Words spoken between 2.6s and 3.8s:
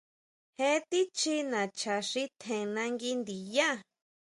nangui ndiyá.